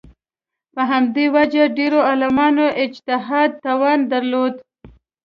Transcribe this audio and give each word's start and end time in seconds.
په 0.73 0.81
همدې 0.91 1.25
وجه 1.35 1.63
ډېرو 1.77 1.99
عالمانو 2.09 2.65
اجتهاد 2.83 3.49
توان 3.65 3.99
درلود 4.11 4.53